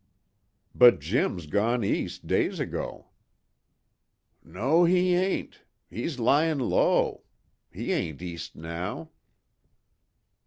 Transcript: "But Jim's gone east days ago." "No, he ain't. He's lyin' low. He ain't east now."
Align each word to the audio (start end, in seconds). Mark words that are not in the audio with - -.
"But 0.73 0.99
Jim's 0.99 1.45
gone 1.45 1.83
east 1.83 2.25
days 2.25 2.59
ago." 2.59 3.09
"No, 4.43 4.83
he 4.83 5.13
ain't. 5.13 5.61
He's 5.91 6.17
lyin' 6.17 6.57
low. 6.57 7.21
He 7.71 7.91
ain't 7.91 8.19
east 8.19 8.55
now." 8.55 9.11